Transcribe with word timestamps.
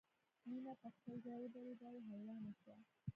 مینه 0.49 0.73
په 0.81 0.87
خپل 0.95 1.13
ځای 1.25 1.37
ودریده 1.43 1.85
او 1.93 1.97
حیرانه 2.09 2.53
شوه 2.59 2.75